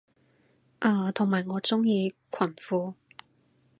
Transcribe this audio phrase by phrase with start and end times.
[0.79, 2.95] 啊同埋我鍾意裙褲